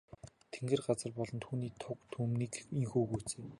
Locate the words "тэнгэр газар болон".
0.53-1.39